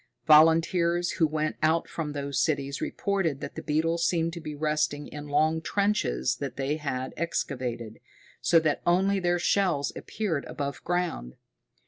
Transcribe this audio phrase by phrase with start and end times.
[0.25, 5.05] Volunteers who went out from those cities reported that the beetles seemed to be resting
[5.07, 7.99] in long trenches that they had excavated,
[8.41, 11.35] so that only their shells appeared above ground.